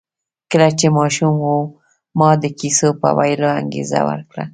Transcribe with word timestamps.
کله 0.51 0.67
چې 0.79 0.87
ماشوم 0.97 1.33
و 1.39 1.51
ما 2.19 2.29
د 2.43 2.45
کیسو 2.59 2.87
په 3.01 3.07
ویلو 3.17 3.49
انګېزه 3.59 3.99
ورکړه 4.09 4.43